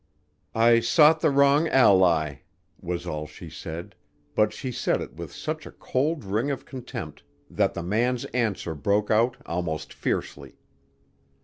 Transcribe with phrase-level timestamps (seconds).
[0.55, 2.37] "I sought the wrong ally,"
[2.79, 3.93] was all she said,
[4.33, 8.73] but she said it with such a cold ring of contempt that the man's answer
[8.73, 10.55] broke out almost fiercely.